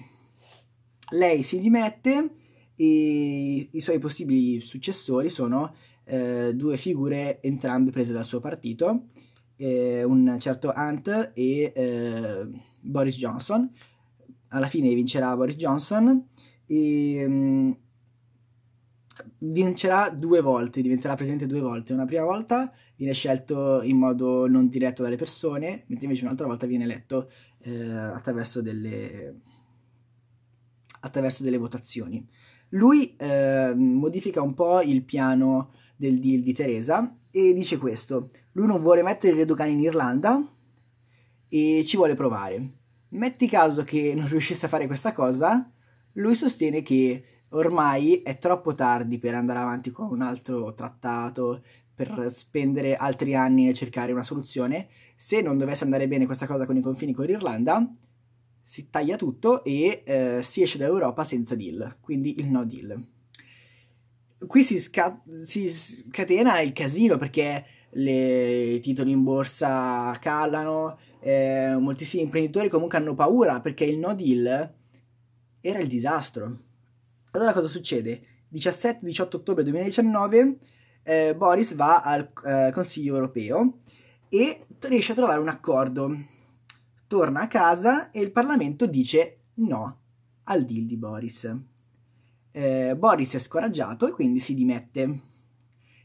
Lei 1.11 1.43
si 1.43 1.59
dimette 1.59 2.37
e 2.77 3.69
i 3.71 3.81
suoi 3.81 3.99
possibili 3.99 4.61
successori 4.61 5.31
sono 5.31 5.75
eh, 6.05 6.53
due 6.55 6.77
figure 6.77 7.41
entrambe 7.41 7.91
prese 7.91 8.13
dal 8.13 8.25
suo 8.25 8.41
partito 8.41 9.05
eh, 9.57 10.03
un 10.03 10.37
certo 10.41 10.73
Hunt 10.75 11.33
e 11.35 11.73
eh, 11.75 12.49
Boris 12.81 13.17
Johnson. 13.17 13.71
Alla 14.49 14.67
fine 14.67 14.95
vincerà 14.95 15.35
Boris 15.37 15.57
Johnson 15.57 16.29
e 16.67 17.25
um, 17.27 17.77
vincerà 19.39 20.11
due 20.11 20.41
volte, 20.41 20.81
diventerà 20.81 21.15
presidente 21.15 21.47
due 21.47 21.61
volte. 21.61 21.93
Una 21.93 22.05
prima 22.05 22.25
volta 22.25 22.73
viene 22.97 23.15
scelto 23.15 23.83
in 23.83 23.97
modo 23.97 24.47
non 24.47 24.69
diretto 24.69 25.03
dalle 25.03 25.17
persone, 25.17 25.85
mentre 25.87 26.07
invece 26.07 26.25
un'altra 26.25 26.47
volta 26.47 26.67
viene 26.67 26.85
eletto 26.85 27.31
eh, 27.63 27.91
attraverso, 27.91 28.61
delle, 28.61 29.41
attraverso 31.01 31.43
delle 31.43 31.59
votazioni. 31.59 32.25
Lui 32.75 33.15
eh, 33.17 33.73
modifica 33.75 34.43
un 34.43 34.55
po' 34.55 34.81
il 34.81 35.05
piano 35.05 35.71
del 35.97 36.19
deal 36.19 36.41
di 36.41 36.53
Teresa 36.53 37.17
e 37.31 37.53
dice 37.53 37.79
questo, 37.79 38.31
lui 38.53 38.67
non 38.67 38.81
vuole 38.81 39.03
mettere 39.03 39.35
i 39.35 39.39
Reducani 39.39 39.73
in 39.73 39.81
Irlanda 39.81 40.45
e 41.49 41.85
ci 41.87 41.97
vuole 41.97 42.15
provare. 42.15 42.79
Metti 43.11 43.49
caso 43.49 43.85
che 43.85 44.13
non 44.19 44.29
riuscisse 44.29 44.67
a 44.67 44.69
fare 44.69 44.87
questa 44.87 45.13
cosa, 45.13 45.71
lui 46.15 46.35
sostiene 46.35 46.83
che 46.83 47.23
ormai 47.51 48.23
è 48.23 48.39
troppo 48.39 48.75
tardi 48.75 49.19
per 49.19 49.35
andare 49.35 49.61
avanti 49.61 49.91
con 49.91 50.09
un 50.11 50.23
altro 50.23 50.75
trattato, 50.75 51.63
per 51.95 52.27
spendere 52.29 52.97
altri 52.97 53.37
anni 53.37 53.69
e 53.69 53.75
cercare 53.75 54.11
una 54.11 54.25
soluzione. 54.25 54.89
Se 55.15 55.41
non 55.41 55.59
dovesse 55.59 55.85
andare 55.85 56.09
bene 56.09 56.27
questa 56.27 56.47
cosa 56.47 56.67
con 56.67 56.77
i 56.77 56.81
confini 56.81 57.13
con 57.13 57.27
l'Irlanda, 57.27 57.89
si 58.65 58.89
taglia 58.89 59.17
tutto 59.17 59.63
e 59.63 60.03
eh, 60.05 60.41
si 60.43 60.63
esce 60.63 60.79
dall'Europa 60.79 61.23
senza 61.23 61.55
deal, 61.55 61.99
quindi 62.01 62.41
il 62.41 62.49
no 62.49 62.65
deal. 62.65 63.13
Qui 64.47 64.65
si, 64.65 64.79
sca- 64.79 65.23
si 65.45 65.69
scatena 65.69 66.61
il 66.61 66.73
casino 66.73 67.19
perché 67.19 67.65
le, 67.91 68.63
i 68.73 68.81
titoli 68.81 69.13
in 69.13 69.23
borsa 69.23 70.17
calano, 70.19 70.99
eh, 71.21 71.77
moltissimi 71.79 72.23
imprenditori 72.23 72.69
comunque 72.69 72.99
hanno 72.99 73.15
paura 73.15 73.61
perché 73.61 73.85
il 73.85 73.99
no 73.99 74.15
deal 74.15 74.75
era 75.61 75.79
il 75.79 75.87
disastro. 75.87 76.59
Allora 77.33 77.53
cosa 77.53 77.69
succede? 77.69 78.23
17-18 78.53 79.37
ottobre 79.37 79.63
2019 79.63 80.59
eh, 81.05 81.35
Boris 81.37 81.75
va 81.75 82.01
al 82.01 82.31
eh, 82.45 82.71
Consiglio 82.73 83.15
europeo 83.15 83.81
e 84.29 84.67
riesce 84.81 85.13
a 85.13 85.15
trovare 85.15 85.41
un 85.41 85.49
accordo. 85.49 86.17
Torna 87.15 87.43
a 87.43 87.47
casa 87.47 88.11
e 88.11 88.21
il 88.21 88.33
Parlamento 88.33 88.89
dice 88.89 89.43
no 89.59 90.01
al 90.43 90.65
deal 90.65 90.85
di 90.85 90.97
Boris. 90.97 91.57
Eh, 92.51 92.97
Boris 92.99 93.35
è 93.35 93.39
scoraggiato 93.39 94.09
e 94.09 94.11
quindi 94.11 94.41
si 94.41 94.53
dimette. 94.53 95.21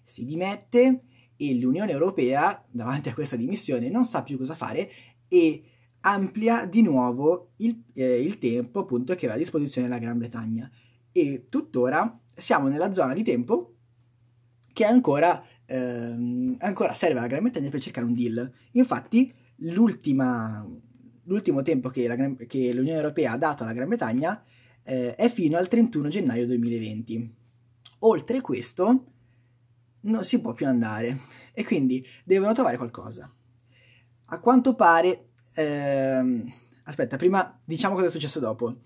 Si 0.04 0.24
dimette 0.24 1.01
e 1.36 1.56
l'Unione 1.56 1.89
Europea, 1.89 2.63
davanti 2.70 3.10
a 3.10 3.16
questa 3.16 3.36
dimissione, 3.36 3.89
non 3.89 4.06
sa 4.06 4.22
più 4.22 4.38
cosa 4.38 4.54
fare 4.54 4.88
e 5.28 5.63
amplia 6.01 6.68
di 6.68 6.84
nuovo 6.84 7.54
il, 7.56 7.86
eh, 7.96 8.22
il 8.22 8.38
tempo 8.38 8.82
appunto 8.82 9.13
che 9.13 9.25
aveva 9.25 9.34
a 9.34 9.39
disposizione 9.39 9.88
la 9.88 9.98
Gran 9.98 10.20
Bretagna. 10.20 10.70
E 11.12 11.48
tuttora 11.50 12.22
siamo 12.34 12.68
nella 12.68 12.94
zona 12.94 13.16
di 13.16 13.24
tempo 13.24 13.78
che 14.72 14.86
ancora, 14.86 15.44
ehm, 15.66 16.58
ancora 16.60 16.94
serve 16.94 17.18
alla 17.18 17.28
Gran 17.28 17.42
Bretagna 17.42 17.72
per 17.72 17.82
cercare 17.82 18.06
un 18.06 18.13
deal. 18.13 18.54
Infatti, 18.74 19.34
l'ultimo 21.29 21.62
tempo 21.62 21.89
che, 21.89 22.07
la, 22.07 22.15
che, 22.48 22.74
l'Unione 22.74 22.98
Europea 22.98 23.33
ha 23.33 23.38
dato 23.38 23.63
alla 23.63 23.74
Gran 23.74 23.88
Bretagna 23.88 24.43
eh, 24.83 25.15
è 25.15 25.29
fino 25.29 25.57
al 25.57 25.67
31 25.67 26.09
gennaio 26.09 26.45
2020. 26.48 27.36
Oltre 28.00 28.41
questo, 28.41 29.05
non 30.01 30.24
si 30.24 30.39
può 30.41 30.53
più 30.53 30.67
andare 30.67 31.19
e 31.53 31.63
quindi 31.63 32.05
devono 32.24 32.53
trovare 32.53 32.77
qualcosa. 32.77 33.31
A 34.31 34.39
quanto 34.39 34.75
pare, 34.75 35.29
ehm, 35.55 36.45
aspetta, 36.83 37.17
prima 37.17 37.59
diciamo 37.63 37.95
cosa 37.95 38.07
è 38.07 38.12
successo 38.12 38.39
dopo. 38.39 38.79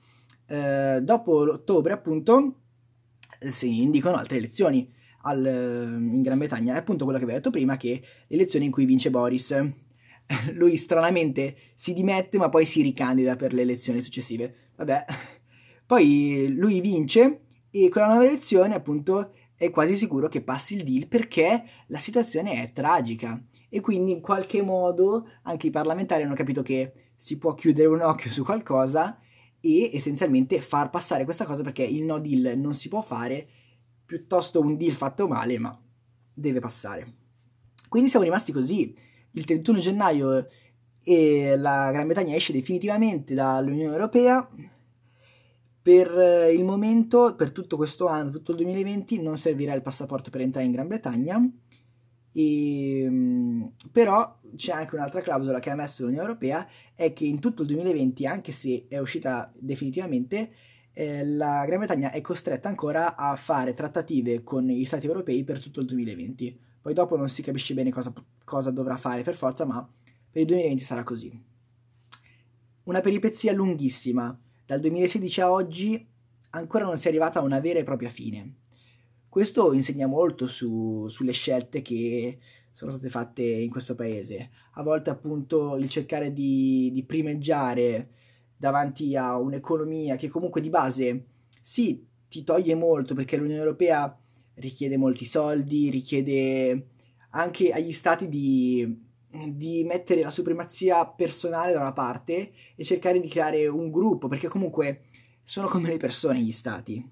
Eh, 0.46 1.00
dopo 1.02 1.44
l'ottobre, 1.44 1.94
appunto, 1.94 2.62
si 3.40 3.82
indicano 3.82 4.18
altre 4.18 4.38
elezioni 4.38 4.92
al, 5.22 5.46
in 5.46 6.22
Gran 6.22 6.38
Bretagna. 6.38 6.76
È 6.76 6.78
appunto 6.78 7.06
quello 7.06 7.20
che 7.20 7.26
vi 7.26 7.32
ho 7.32 7.36
detto 7.36 7.52
prima, 7.52 7.78
che 7.78 8.02
le 8.28 8.36
elezioni 8.36 8.66
in 8.66 8.72
cui 8.72 8.86
vince 8.86 9.10
Boris. 9.10 9.52
Lui 10.54 10.78
stranamente 10.78 11.56
si 11.76 11.94
dimette, 11.94 12.38
ma 12.38 12.50
poi 12.50 12.66
si 12.66 12.82
ricandida 12.82 13.36
per 13.36 13.54
le 13.54 13.62
elezioni 13.62 14.02
successive. 14.02 14.72
Vabbè. 14.76 15.06
Poi 15.86 16.54
lui 16.56 16.80
vince 16.80 17.42
e 17.70 17.90
con 17.90 18.04
la 18.04 18.08
nuova 18.08 18.26
elezione, 18.26 18.74
appunto, 18.74 19.34
è 19.56 19.70
quasi 19.70 19.96
sicuro 19.96 20.28
che 20.28 20.42
passi 20.42 20.76
il 20.76 20.84
deal 20.84 21.08
perché 21.08 21.64
la 21.88 22.00
situazione 22.00 22.64
è 22.64 22.72
tragica. 22.72 23.42
E 23.70 23.82
quindi 23.82 24.12
in 24.12 24.22
qualche 24.22 24.62
modo 24.62 25.28
anche 25.44 25.68
i 25.68 25.72
parlamentari 25.72 26.24
hanno 26.24 26.36
capito 26.36 26.62
che 26.62 26.94
si 27.16 27.38
può 27.38 27.54
chiudere 27.54 27.88
un 27.88 28.02
occhio 28.02 28.30
su 28.32 28.44
qualcosa 28.44 29.20
e 29.60 29.90
essenzialmente 29.94 30.62
far 30.62 30.90
passare 30.90 31.24
questa 31.24 31.46
cosa 31.46 31.64
perché 31.64 31.84
il 31.84 32.04
no 32.04 32.20
deal 32.20 32.58
non 32.58 32.76
si 32.76 32.90
può 32.90 33.02
fare 33.02 33.48
piuttosto 34.06 34.60
un 34.60 34.78
deal 34.78 34.94
fatto 34.94 35.28
male, 35.28 35.58
ma 35.58 35.82
deve 36.34 36.60
passare. 36.60 37.14
Quindi 37.90 38.10
siamo 38.10 38.26
rimasti 38.26 38.52
così. 38.52 38.96
Il 39.36 39.46
31 39.46 39.80
gennaio 39.80 40.48
e 41.04 41.56
la 41.58 41.92
Gran 41.92 42.06
Bretagna 42.06 42.36
esce 42.36 42.54
definitivamente 42.54 43.34
dall'Unione 43.34 43.92
Europea. 43.92 44.48
Per 45.82 46.18
eh, 46.18 46.54
il 46.54 46.64
momento, 46.64 47.36
per 47.36 47.52
tutto 47.52 47.76
questo 47.76 48.08
anno, 48.08 48.30
tutto 48.30 48.52
il 48.52 48.58
2020, 48.58 49.22
non 49.22 49.38
servirà 49.38 49.74
il 49.74 49.82
passaporto 49.82 50.30
per 50.30 50.42
entrare 50.42 50.66
in 50.66 50.72
Gran 50.72 50.88
Bretagna. 50.88 51.52
E, 52.32 53.02
ehm, 53.02 53.72
però 53.92 54.40
c'è 54.56 54.72
anche 54.72 54.96
un'altra 54.96 55.22
clausola 55.22 55.60
che 55.60 55.70
ha 55.70 55.76
messo 55.76 56.04
l'Unione 56.04 56.26
Europea, 56.26 56.68
è 56.94 57.12
che 57.12 57.26
in 57.26 57.40
tutto 57.40 57.64
il 57.64 57.68
2020, 57.68 58.26
anche 58.26 58.52
se 58.52 58.86
è 58.88 59.00
uscita 59.00 59.52
definitivamente, 59.56 60.52
eh, 60.94 61.26
la 61.26 61.66
Gran 61.66 61.80
Bretagna 61.80 62.12
è 62.12 62.22
costretta 62.22 62.70
ancora 62.70 63.16
a 63.16 63.36
fare 63.36 63.74
trattative 63.74 64.44
con 64.44 64.66
gli 64.66 64.86
stati 64.86 65.08
europei 65.08 65.44
per 65.44 65.60
tutto 65.60 65.82
il 65.82 65.88
2020. 65.88 66.60
Poi 66.84 66.94
dopo 66.94 67.16
non 67.16 67.30
si 67.30 67.42
capisce 67.42 67.74
bene 67.74 67.92
cosa, 67.92 68.12
cosa 68.44 68.70
dovrà 68.70 68.98
fare 68.98 69.24
per 69.24 69.36
forza, 69.36 69.64
ma 69.64 69.90
per 70.30 70.42
il 70.42 70.48
2020 70.48 70.84
sarà 70.84 71.04
così. 71.04 71.32
Una 72.84 73.00
peripezia 73.00 73.54
lunghissima. 73.54 74.38
Dal 74.66 74.82
2016 74.82 75.40
a 75.40 75.50
oggi 75.50 76.06
ancora 76.50 76.84
non 76.84 76.98
si 76.98 77.08
è 77.08 77.10
arrivata 77.10 77.40
a 77.40 77.44
una 77.44 77.62
vera 77.62 77.80
e 77.80 77.86
propria 77.86 78.10
fine. 78.10 78.56
Questo 79.30 79.72
insegna 79.72 80.08
molto 80.08 80.46
su, 80.46 81.08
sulle 81.08 81.32
scelte 81.32 81.82
che 81.82 82.38
sono 82.74 82.92
state 82.92 83.10
fatte 83.10 83.44
in 83.44 83.70
questo 83.70 83.96
paese. 83.96 84.50
A 84.74 84.84
volte 84.84 85.10
appunto 85.10 85.78
il 85.78 85.88
cercare 85.88 86.34
di, 86.34 86.92
di 86.92 87.06
primeggiare 87.06 88.10
davanti 88.58 89.16
a 89.16 89.38
un'economia 89.38 90.18
che 90.18 90.28
comunque 90.28 90.60
di 90.60 90.70
base 90.70 91.28
sì 91.62 92.06
ti 92.28 92.44
toglie 92.44 92.76
molto 92.76 93.16
perché 93.16 93.38
l'Unione 93.38 93.62
Europea 93.62 94.18
richiede 94.56 94.98
molti 94.98 95.26
soldi, 95.26 95.90
richiede 95.90 96.88
anche 97.32 97.72
agli 97.72 97.94
stati 97.94 98.28
di, 98.28 99.02
di 99.50 99.84
mettere 99.84 100.22
la 100.22 100.30
supremazia 100.30 101.06
personale 101.06 101.74
da 101.74 101.80
una 101.80 101.94
parte 101.94 102.52
e 102.76 102.84
cercare 102.84 103.20
di 103.20 103.28
creare 103.28 103.68
un 103.68 103.92
gruppo 103.92 104.28
perché 104.28 104.48
comunque 104.48 105.06
sono 105.44 105.68
come 105.68 105.90
le 105.90 105.98
persone 105.98 106.40
gli 106.40 106.52
stati. 106.52 107.12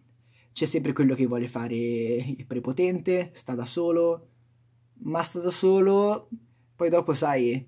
C'è 0.54 0.66
sempre 0.66 0.94
quello 0.94 1.16
che 1.16 1.28
vuole 1.28 1.48
fare 1.48 1.76
il 1.76 2.46
prepotente, 2.46 3.32
sta 3.34 3.56
da 3.56 3.66
solo, 3.66 4.28
ma 5.04 5.22
sta 5.22 5.40
da 5.40 5.50
solo, 5.50 6.30
poi 6.76 6.90
dopo 6.90 7.14
sai, 7.14 7.66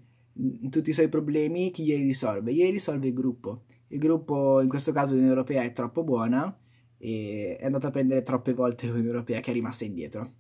tutti 0.70 0.90
i 0.90 0.94
suoi 0.94 1.08
problemi 1.10 1.72
chi 1.72 1.84
glieli 1.84 2.04
risolve? 2.04 2.54
Glieli 2.54 2.72
risolve 2.72 3.08
il 3.08 3.14
gruppo 3.14 3.64
il 3.94 4.00
gruppo, 4.00 4.60
in 4.62 4.68
questo 4.68 4.92
caso 4.92 5.12
l'Unione 5.12 5.34
Europea, 5.34 5.64
è 5.64 5.72
troppo 5.72 6.04
buona 6.04 6.56
e 7.04 7.58
è 7.60 7.66
andata 7.66 7.88
a 7.88 7.92
prendere 7.92 8.24
troppe 8.24 8.54
volte 8.54 8.88
l'Unione 8.88 9.10
Europea 9.10 9.42
che 9.42 9.52
è 9.52 9.54
rimasta 9.54 9.84
indietro. 9.84 10.32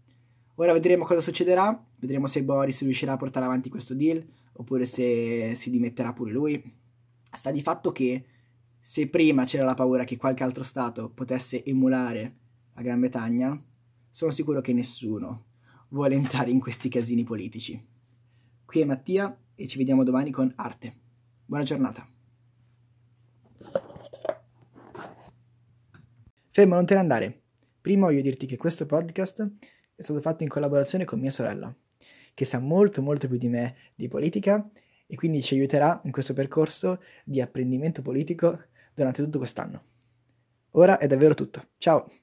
Ora 0.56 0.71
vedremo 0.71 1.04
cosa 1.04 1.19
succederà, 1.19 1.86
vedremo 1.97 2.26
se 2.28 2.41
Boris 2.41 2.80
riuscirà 2.84 3.13
a 3.13 3.17
portare 3.17 3.45
avanti 3.45 3.69
questo 3.69 3.93
deal 3.93 4.26
oppure 4.54 4.86
se 4.86 5.56
si 5.58 5.69
dimetterà 5.69 6.13
pure 6.13 6.32
lui. 6.32 6.63
Sta 7.30 7.52
di 7.52 7.62
fatto 7.62 7.91
che 7.91 8.23
se 8.80 9.10
prima 9.10 9.43
c'era 9.43 9.65
la 9.65 9.73
paura 9.73 10.06
che 10.06 10.15
qualche 10.15 10.43
altro 10.43 10.63
Stato 10.63 11.10
potesse 11.10 11.65
emulare 11.65 12.38
la 12.76 12.82
Gran 12.82 13.02
Bretagna, 13.02 13.62
sono 14.10 14.32
sicuro 14.32 14.62
che 14.62 14.71
nessuno 14.71 15.47
vuole 15.89 16.15
entrare 16.15 16.49
in 16.49 16.60
questi 16.60 16.88
casini 16.88 17.26
politici. 17.26 17.84
Qui 18.63 18.80
è 18.80 18.86
Mattia 18.86 19.38
e 19.54 19.67
ci 19.67 19.78
vediamo 19.78 20.04
domani 20.04 20.32
con 20.32 20.49
Arte. 20.56 20.95
Buona 21.45 21.63
giornata. 21.65 22.08
Fermo, 26.56 26.76
non 26.76 26.86
te 26.86 26.94
ne 26.94 27.00
andare. 27.00 27.42
Prima 27.82 28.06
voglio 28.06 28.22
dirti 28.22 28.46
che 28.46 28.58
questo 28.58 28.86
podcast 28.86 29.42
è 29.96 30.04
stato 30.04 30.22
fatto 30.22 30.44
in 30.44 30.50
collaborazione 30.50 31.04
con 31.04 31.20
mia 31.20 31.32
sorella, 31.32 31.76
che 32.36 32.46
sa 32.46 32.60
molto 32.60 33.02
molto 33.02 33.28
più 33.28 33.38
di 33.38 33.50
me 33.50 33.76
di 33.96 34.08
politica 34.08 34.70
e 35.08 35.16
quindi 35.16 35.42
ci 35.42 35.56
aiuterà 35.56 36.00
in 36.04 36.12
questo 36.12 36.34
percorso 36.34 37.02
di 37.26 37.42
apprendimento 37.42 38.04
politico 38.04 38.66
durante 38.94 39.24
tutto 39.24 39.39
quest'anno. 39.39 39.84
Ora 40.74 41.00
è 41.00 41.08
davvero 41.08 41.34
tutto. 41.34 41.70
Ciao! 41.80 42.23